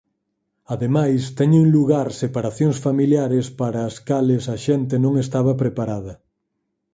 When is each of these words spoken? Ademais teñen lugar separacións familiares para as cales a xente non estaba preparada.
Ademais 0.73 1.21
teñen 1.39 1.65
lugar 1.75 2.07
separacións 2.23 2.77
familiares 2.85 3.45
para 3.59 3.79
as 3.89 3.95
cales 4.09 4.43
a 4.55 4.57
xente 4.65 4.95
non 5.05 5.13
estaba 5.23 5.53
preparada. 5.63 6.13